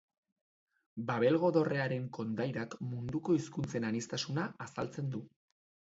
Babelgo 1.09 1.51
dorrearen 1.57 2.09
kondairak 2.19 2.75
munduko 2.95 3.39
hizkuntzen 3.41 3.89
aniztasuna 3.91 4.51
azaltzen 4.67 5.17
du. 5.17 5.27